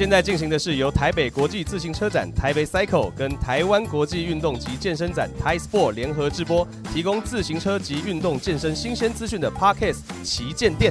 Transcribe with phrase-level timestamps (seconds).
[0.00, 10.90] 现在进行的是由台北国际自行车展、台北 Cycle 跟台湾国际运动及健身展 Thai Sport 联合直播，提供自行车及运动健身新鲜资讯的 Parkes 旗舰店。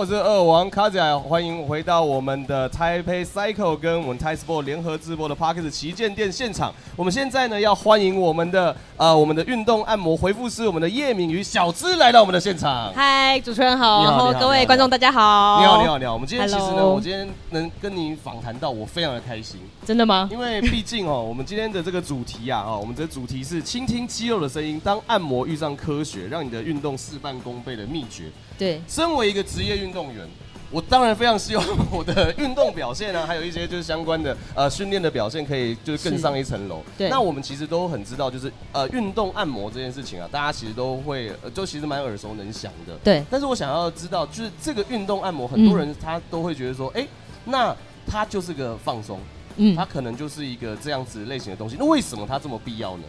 [0.00, 6.72] 我是二王卡仔，欢迎回到我们的 Taipei Cycle 跟我们 Thai Sport 联合直播的 Parkes 旗舰店现场。
[6.96, 12.90] 我们现在呢要欢迎我们的呃我们的运动按摩回复师，我们的叶敏瑜小资来到我们的现场。
[12.94, 15.60] 嗨，主持人好，然后各位观众大家好。
[15.60, 16.14] 你好，你好，你好。
[16.14, 20.30] 我们今天其实呢我今天能跟你访谈到，我非常的开心，真的吗？
[20.32, 28.24] 因为毕竟哦，我们今天的这个主题啊，哦，我们的主题是倾听肌肉的声音，当按摩遇上科学，让你的运动事半功倍的秘诀。
[28.58, 30.26] 对，身为一个职业运动员，
[30.70, 36.82] 我当然非常希望我的运动表现啊，还有一些就是相关的呃训练的表现，可以就是更上一层楼。
[36.96, 42.94] 对那我们其实都很知道，就是呃运动按摩这件事情啊，大家其实都会呃就其实蛮耳熟能详的。
[43.02, 47.06] 对，但是我想要知道，就是这个运动按摩，很多人他都会觉得说，哎、
[47.44, 47.74] 那
[48.06, 49.18] 它就是个放松，
[49.56, 51.76] 嗯它可能就是一个这样子类型的东西。
[51.78, 53.04] 那为什么它这么必要呢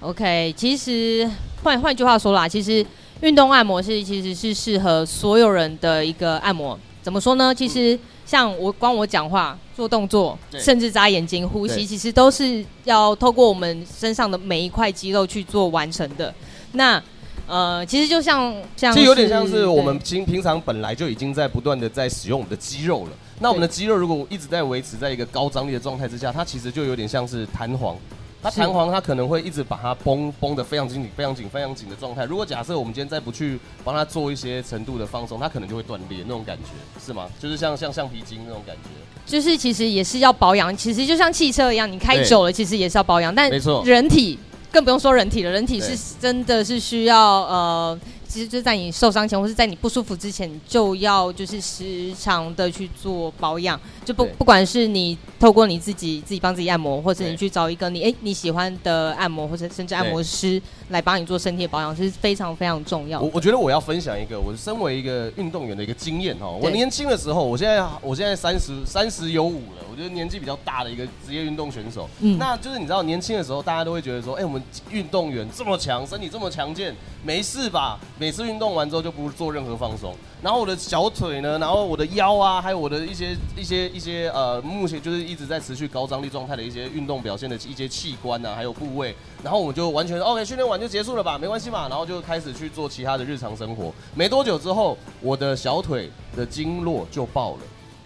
[0.00, 0.54] ？，OK。
[0.56, 1.28] 其实
[1.62, 2.84] 换换句话说啦，其实
[3.22, 6.78] 运动按摩是其实是适合所有人的一个按摩。
[7.02, 7.54] 怎么说呢？
[7.54, 16.32] 其实像我光我讲话、做动作，甚至眨眼睛、呼吸，其实都是要透过我们身上的每一块肌肉去做完成的。
[16.72, 17.02] 那
[17.46, 23.10] 呃，其实就像像其实有点像是我们对平平常本来就已经在不断的在使用我们的肌肉了。
[23.40, 27.96] 那我们的肌肉如果一直在维持在一个高张力的状态之下，它其实就有点像是弹簧。
[28.42, 32.24] 它弹簧，它可能会一直把它绷绷得非常紧、非常紧、非常紧的状态。
[32.24, 36.70] 如果假设我们今天再不去帮它做一些程度的放松，它可能就会断裂那种感觉，
[37.04, 37.28] 是吗？
[37.38, 38.88] 就是像像橡皮筋那种感觉。
[39.26, 44.38] 就是其实也是要保养，其实就像汽车一样，你开久了其实也是要保养，但没错人体
[44.72, 63.24] 更不用说人体了，人体是真的是需要呃，其实就在你受伤前或是在你不舒服之前，你就要就是时常的去做保养，就不不管是你透过你自己自己帮自己按摩，或者你去找一个你哎你喜欢的按摩或者甚至按摩师来帮你做身体的保养，是非常非常重要的。
[63.24, 66.48] 我我觉得我要分享一个我身为一个运动员的一个经验哈。
[66.48, 72.08] 我年轻的时候，我现在我现在三十三十有五了，我觉得年纪比较大的一个职业运动选手。
[72.20, 77.98] 嗯那就是你知道年轻的时候，大家都会觉得说，哎、我们运动员这么强，身体这么强健，没事吧？
[78.20, 80.14] 每次运动完之后就不做任何放松。
[80.42, 93.90] 然后我的小腿呢，然后我的腰啊，还有我的一些一些一些呃，目前就是一直在持续高张力状态的一些运动表现的一些器官啊，还有部位，然后我就完全 OK，训练完就结束了吧，没关系嘛，然后就开始去做其他的日常生活。
[94.14, 97.60] 没多久之后，我的小腿的经络就爆了。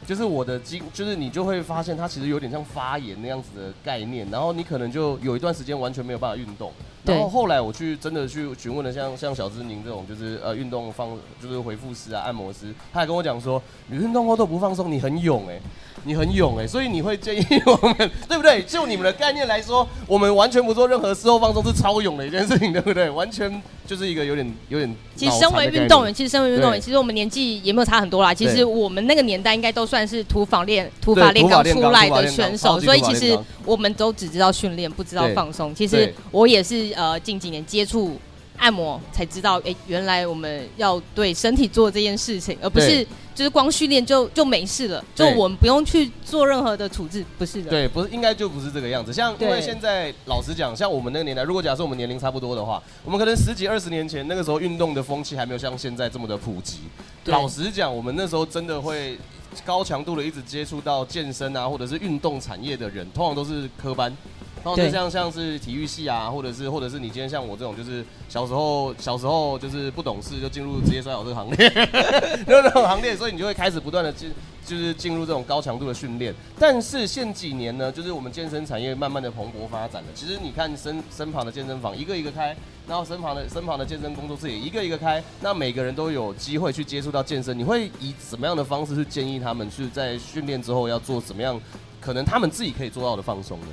[0.07, 6.71] 就是我的经，就是你就会发现它其实有点像发炎那样子的概念，然后你可能就有一段时间完全没有办法运动。
[7.05, 11.11] 对然后后来我去真的去询问了像像小芝宁这种就是呃运动放
[11.43, 15.61] 就是回复师啊按摩师，他还跟我讲说，你运动后都不放松，你很勇哎、
[16.05, 18.63] 你很勇哎、所以你会建议我们对不对？
[18.63, 23.11] 就你们的概念来说，我们完全不做任何事后放松是超勇的一件事情，对不对？
[23.11, 28.33] 完全就是一个有点有点其实身为运动员，其实身为运动员，其实我们年纪也没有差很多啦。
[28.33, 35.75] 其实我们那个年代应该都算是土法练土法炼钢土法炼钢出来的选手，所以其实我们都只知道训练，不知道放松。
[35.75, 38.19] 其实我也是呃近几年接触
[38.57, 47.69] 按摩才知道，哎，原来我们要对身体做这件事情，而不是就是光训练就就没事了，就我们不用去做任何的处置，不是的。
[47.69, 49.13] 对，不是应该就不是这个样子。
[49.13, 56.79] 像因为现在老实讲，像我们那个年代，如果假设我们年龄差不多的话，我们可能十几二十年前那个时候运动的风气还没有像现在这么的普及。
[57.25, 59.19] 老实讲，我们那时候真的会
[59.65, 64.17] 高强度的一直接触到健身啊，或者是运动产业的人，通常都是科班。
[64.65, 71.69] 通常对就像像是体育系啊，或者是或者是你今天像我这种，就是小时候小时候就是不懂事就进入职业摔跤这个行列，
[72.49, 74.33] 就是那种行列，所以你就会开始不断的进
[74.65, 76.35] 就是进入这种高强度的训练。
[76.59, 80.09] 但是现几年呢，就是我们健身产业慢慢的蓬勃发展了。
[80.15, 82.57] 其实你看身身旁的健身房一个一个开，
[82.89, 87.59] 然后身旁的身旁的健身工作室也一个一个开，那每个人都有机会去接触到健身。
[87.59, 91.61] 你会以什么样的方式去建议他们去在训练之后要做怎么样？
[92.01, 93.67] 可能他们自己可以做到的放松呢？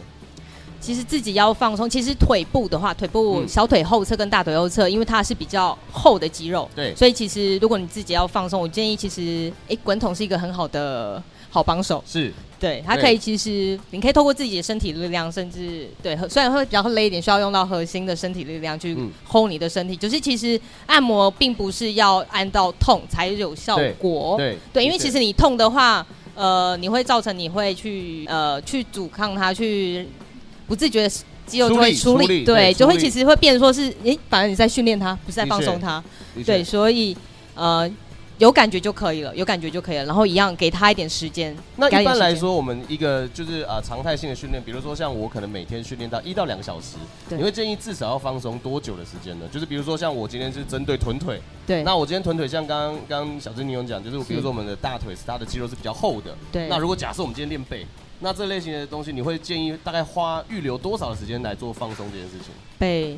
[0.82, 1.90] 其实自己要放松。
[1.90, 12.04] 其实腿部的话，腿部嗯小腿后侧跟大腿后侧，因为它是比较厚的肌肉，对所以其实如果你自己要放松，我建议其实，诶，滚筒是一个很好的好帮手。
[12.06, 19.96] 是对，它可以其实你可以透过自己的身体力量，甚至对，和虽然会比较累一点，需要用到核心的身体力量去嗯 hold 你的身体。
[19.98, 24.36] 就是其实按摩并不是要按到痛才有效果。
[24.38, 26.06] 对对，因为其实你痛的话，
[26.36, 30.08] 呃，你会造成你会去呃去阻抗它，去
[30.72, 31.16] 不自觉的
[31.46, 36.02] 肌肉就会出力出力对对，就会其实会变说是，诶，反而你在训练它，不是在放松它，
[36.46, 37.14] 对，，所以
[37.56, 37.92] 呃
[38.38, 41.54] 有感觉就可以了，有感觉就可以了，然后一样给他一点时间。
[41.76, 46.96] 那一般来说，我们一个就是呃常态性的训练，比如说像我可能每天训练到一到两个小时，
[47.32, 49.46] 你会建议至少要放松多久的时间呢？
[49.52, 51.84] 就是比如说像我今天是针对臀腿，对。
[51.84, 56.70] 那我今天臀腿像刚刚刚刚小珍你有讲，就是比如说我们的大腿是它的肌肉是比较厚的，对。
[56.70, 57.86] 那如果假设我们今天练背，
[58.22, 62.54] 那这类型的东西，你会建议大概花预留多少的时间来做放松这件事情？
[62.78, 63.18] 被，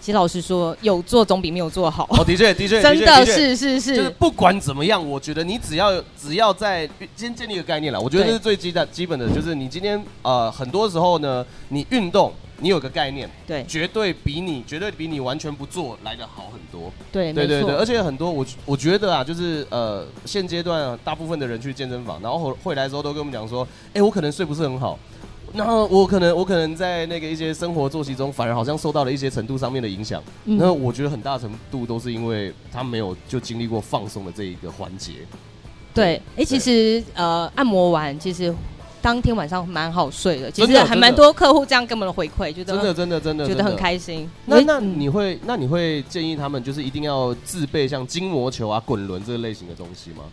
[0.00, 16.92] 其实老实说，有做总比没有做好，哦，的确，的确， 真确的是是是，就是不管怎么样，我觉得你只要只要在先建立一个概念了，我觉得这是最基的基本的，就是你今天呃很多时候呢，你运动你有个概念，对绝对比你绝对比你完全不做来的好很多。
[17.10, 24.98] 对对对对，而且很多我我觉得啊，就是呃现阶段、啊、大部分的人去健身房，然后回来的时候都跟我们讲说，哎，我可能睡不是很好。
[25.52, 30.22] 然后我可能我可能在那个一些生活作息中，反而好像受到了一些程度上面的影响。
[30.44, 35.14] 嗯那我觉得很大程度都是因为他没有就经历过放松的这一个环节。
[35.92, 38.54] 对，哎、其实呃，按摩完其实
[39.02, 44.28] 当天晚上蛮好睡的，其实还蛮多客户这样跟我们的回馈，觉得真的真的真的觉得很开心。
[44.46, 50.24] 那那你会那你会建议他们就是一定要自备像筋膜球啊、滚轮这类型的东西吗？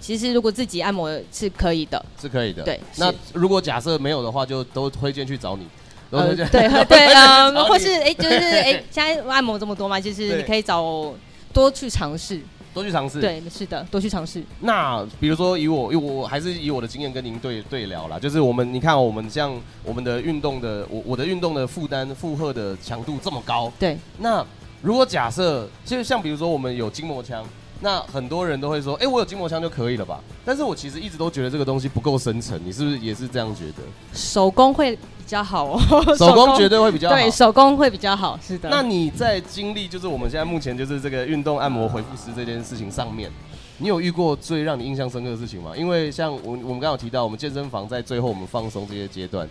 [0.00, 2.62] 其实如果自己按摩是可以的，是可以的。
[2.62, 5.66] 对那如果假设没有的话，就都推荐去找你。
[6.10, 11.12] 都推荐对 对，啊，或是哎、就是哎、现在按摩这么多嘛，就是你可以找
[11.52, 12.40] 多去尝试。
[12.78, 13.20] 都去尝试。。
[13.20, 14.42] 对，是的，多去尝试。
[14.60, 19.52] 那比如说以我，因为我还是以我的经验跟您对对聊啦，就是我们你看哦我们像
[19.84, 24.44] 我们的运动的，我我的运动的负担负荷的强度这么高，对，那
[24.80, 27.44] 如果假设，就像比如说我们有筋膜枪，
[27.80, 30.20] 那很多人都会说，哎、我有筋膜枪就可以了吧？
[30.44, 33.82] 但是我其实一直都觉得这个东西不够深层，你是不是也是这样觉得？
[34.12, 35.80] 手工会比较好哦，
[36.18, 37.14] 手工绝对会比较好。
[37.14, 38.68] 对，手工会比较好，是的。
[38.68, 43.30] 那你在经历就是我们现在目前就是这个运动按摩回复师这件事情上面，
[43.78, 45.72] 你有遇过最让你印象深刻的事情吗？
[45.76, 49.48] 因为像我我们刚刚有提到，我们健身房在最后我们放松这些阶段，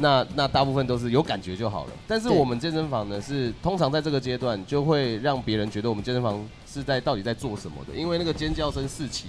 [0.00, 1.92] 那那大部分都是有感觉就好了。
[2.06, 9.26] 但是我们健身房呢，是通常在这个阶段就会让别人觉得我们健身房是在到底在做什么的，因为那个尖叫声四起。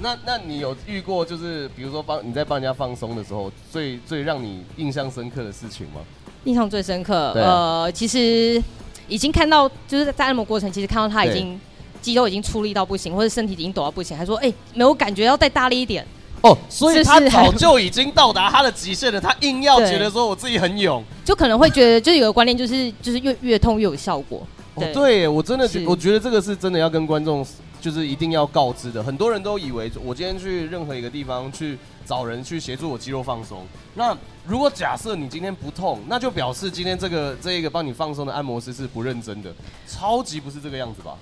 [0.00, 6.02] 那那你有遇过就是比如说帮你在帮人家放松的时候，最最让你印象深刻的事情吗？
[6.44, 8.62] 印象最深刻，对呃，其实
[9.08, 11.58] 已经看到，就是在按摩过程，其实看到他已经
[12.02, 16.06] 肌肉已经出力到不行，或者身体已经抖到不行，还说，哎、没有感觉，要再大力一点。
[16.46, 21.02] 哦，所以他早就已经到达他的极限了，他硬要对觉得说我自己很勇。
[21.24, 24.46] 就可能会觉得，就是有个观念，就是就是越越痛越有效果。
[24.74, 27.44] 哦，对，我真的我觉得这个是真的要跟观众
[27.80, 29.02] 就是一定要告知的。
[29.02, 34.16] 很多人都以为我今天去任何一个地方去找人去协助我肌肉放松，那
[34.46, 39.50] 如果假设你今天不痛，那就表示今天这个这一个帮你放松的按摩师是不认真的，
[39.88, 41.16] 超级不是这个样子吧？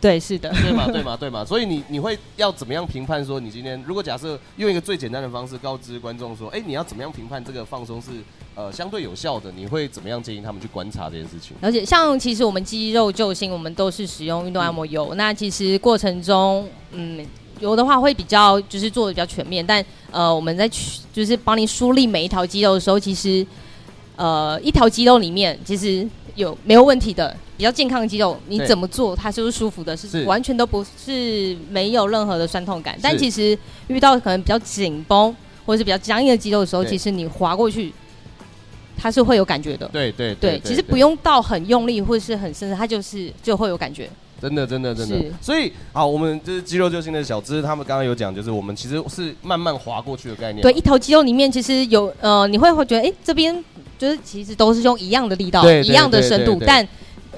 [0.00, 1.44] 对，是的，对嘛，对嘛，对嘛。
[1.44, 8.08] 所以你你会要怎么样评判说你今天如果假设用一个最简单的方式告知观众说，哎、你要怎么样评判这个放松是
[8.54, 9.52] 呃相对有效的？
[9.54, 11.54] 你会怎么样建议他们去观察这件事情？
[11.60, 15.14] 而且像其实我们肌肉救星，我们都是使用运动按摩油。
[15.16, 17.26] 那其实过程中，嗯，
[17.60, 23.46] 油的话会比较就是做的比较全面，但呃我们在去就是帮你梳理每一条肌肉的时候，其实
[24.16, 32.98] 呃一条肌肉里面其实有没有问题的比较健康的肌肉，你怎么做它就是舒服的，是是完全都不是没有任何的酸痛感。
[33.02, 33.58] 但其实
[33.88, 35.34] 遇到可能比较紧绷
[35.66, 37.92] 或者是比较僵硬的肌肉的时候，其实你滑过去，
[38.96, 39.86] 它是会有感觉的。
[39.88, 44.08] 对对对，其实不，用到很用力或者是很深，它就是就会有感觉。
[44.40, 45.22] 真的真的真的。
[45.38, 50.62] 所以好，我们就是肌肉救星的小资，他们刚刚有讲，就是我们其实是慢慢滑过去的概念。
[50.62, 53.62] 对，一头肌肉里面其实有呃，你会会觉得，哎、这边
[54.00, 56.86] 就是其实都是用一样的力道，一样的深度，但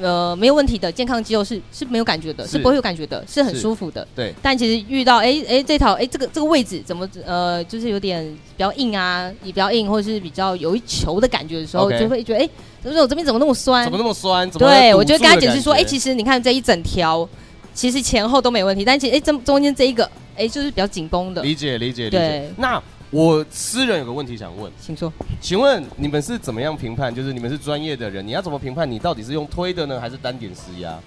[0.00, 4.06] 呃没有问题的健康肌肉是是没有感觉的，是是不会有感觉的，是很舒服的。
[4.14, 8.24] 对但其实遇到哎哎、这条哎、这个这个位置怎么呃就是有点
[8.56, 12.48] 比较硬啊，也比较硬，或者是比较有一球的感觉的时候就会觉得哎，
[12.80, 13.84] 怎么我这边怎么那么酸？
[13.84, 14.50] 怎么那么酸？
[14.50, 17.28] 怎么对，堵我就跟他解释说，哎、住的感觉其实你看这一整条，
[17.74, 21.42] 其实前后都没问题，但其实哎，中、中间这一个，哎、就是比较紧绷的。
[21.42, 22.50] 理解理解理解对。
[22.56, 25.12] 那我私人有个问题想问，请说。
[25.38, 27.14] 请问你们是怎么样评判？
[27.14, 30.98] 就是你们是专业的人，你要怎么评判你到底是用推的呢，还是单点施压？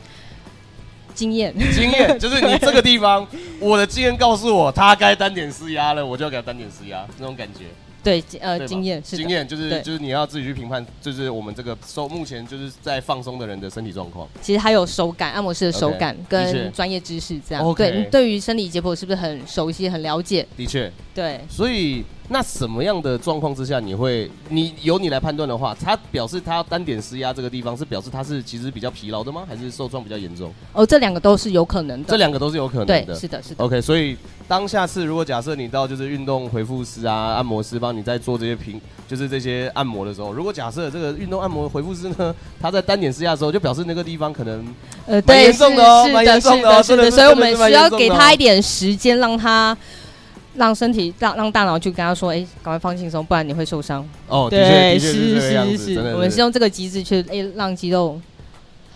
[1.16, 3.28] 经验，经验 就是你这个地方，
[3.60, 7.66] 我的经验告诉我，他该单点施压了，我就要给他单点施压，那种感觉。
[8.04, 14.28] 对，呃，经验是经验就是就是你要自己去评判，就是我们这个收目前就是在放松的人的身体状况。
[14.44, 17.74] 其实还有手感，按摩师的手感跟专业知识这样。
[17.74, 20.46] 对，你对于生理解剖是不是很熟悉、很了解？
[20.56, 29.44] 的确，对，所以那什么样的状况之下，你会你由你来判断的话，他表示他要单点施压这个地方，是表示他是其实比较疲劳的吗？
[29.48, 30.54] 还是受创比较严重？
[30.74, 32.10] 哦，这两个都是有可能的。
[32.10, 33.16] 这两个都是有可能对，的。
[33.16, 33.64] 是的，是的。
[33.64, 44.66] OK，所以当下次如果假设你到就是运动回复师啊、按摩师帮你在做这些平，就是这些按摩的时候，如果假设这个运动按摩回复师呢，他在单点施压的时候，就表示那个地方可能
[45.06, 49.78] 呃，蛮对，严重的哦蛮严重是的，是的，所以我们需要给他一点时间，让他
[50.56, 54.08] 让身体让让大脑去跟他说，哎，赶快放轻松，不然你会受伤。
[54.28, 58.20] 哦，对，是是是这个样子，真的我们是用这个机制去哎让肌肉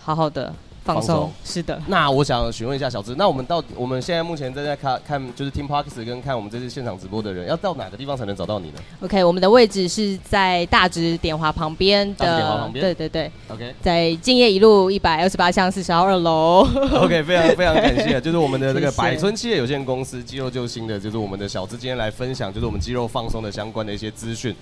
[0.02, 0.52] 好好的
[0.94, 1.32] 放松。
[1.44, 1.80] 是的。
[1.86, 16.66] 那我想询问一下小芝，那我们到我们现在目前正在看看就是听 Parks 跟看我们这次现场直播的人，要到哪个地方才能找到你呢 OK，我们的位置是在大直点华旁边的旁，边对对对，？OK 在敬业一路一百二十八巷四十号二楼。
[17.00, 24.54] OK，非常非常感谢， 就是我们的这个百村企业有限公司肌肉救星的，就是我们的小芝今天来分享，就是我们肌肉放松的相关的一些资讯。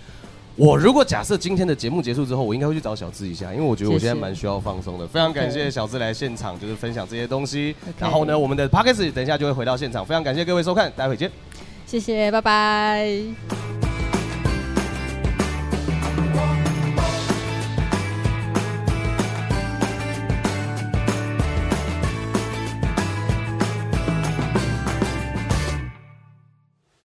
[0.59, 5.07] 我如果假设今天的节目结束之后，我应该会去找小智一下，因为我觉得我现在蛮需要放松的。
[5.07, 7.75] 非常感谢小智来现场，就是分享这些东西。
[7.99, 11.31] 然后呢，我们的 p o c k e t 等一下就会回到现场，非常感谢各位收看，待会见。
[11.87, 13.68] 谢谢，拜拜。